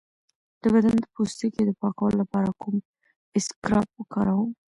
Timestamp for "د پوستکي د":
1.01-1.71